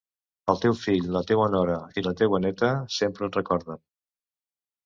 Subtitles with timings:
[0.53, 3.83] El teu fill, la teua nora i la teua néta sempre et recorden.